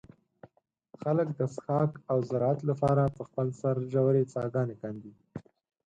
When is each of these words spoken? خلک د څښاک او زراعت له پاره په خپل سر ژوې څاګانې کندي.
خلک 1.01 1.27
د 1.39 1.41
څښاک 1.53 1.91
او 2.11 2.17
زراعت 2.29 2.59
له 2.69 2.73
پاره 2.81 3.05
په 3.17 3.21
خپل 3.27 3.47
سر 3.59 3.75
ژوې 3.93 4.21
څاګانې 4.33 4.75
کندي. 4.81 5.11